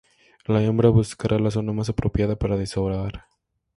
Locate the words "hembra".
0.63-0.89